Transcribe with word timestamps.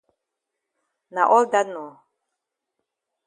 Na 1.13 1.21
all 1.33 1.45
dat 1.51 1.67
nor. 1.73 1.93